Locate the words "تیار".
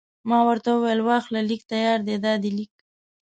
1.71-1.99